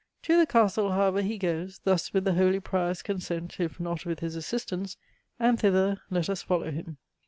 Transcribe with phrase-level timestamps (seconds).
[0.23, 4.19] To the Castle however he goes, thus with the holy Prior's consent, if not with
[4.21, 4.97] his assistance;
[5.39, 6.97] and thither let us follow him.